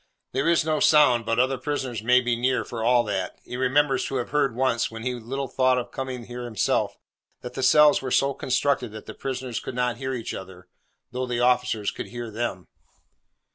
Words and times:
There 0.31 0.49
is 0.49 0.65
no 0.65 0.79
sound, 0.79 1.27
but 1.27 1.37
other 1.37 1.59
prisoners 1.59 2.01
may 2.01 2.21
be 2.21 2.35
near 2.35 2.65
for 2.65 2.83
all 2.83 3.03
that. 3.03 3.37
He 3.45 3.55
remembers 3.55 4.03
to 4.05 4.15
have 4.15 4.31
heard 4.31 4.55
once, 4.55 4.89
when 4.89 5.03
he 5.03 5.13
little 5.13 5.47
thought 5.47 5.77
of 5.77 5.91
coming 5.91 6.23
here 6.23 6.43
himself, 6.43 6.97
that 7.41 7.53
the 7.53 7.61
cells 7.61 8.01
were 8.01 8.09
so 8.09 8.33
constructed 8.33 8.93
that 8.93 9.05
the 9.05 9.13
prisoners 9.13 9.59
could 9.59 9.75
not 9.75 9.97
hear 9.97 10.15
each 10.15 10.33
other, 10.33 10.67
though 11.11 11.27
the 11.27 11.41
officers 11.41 11.91
could 11.91 12.07
hear 12.07 12.31
them. 12.31 12.67